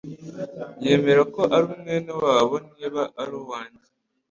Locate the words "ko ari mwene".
1.33-2.11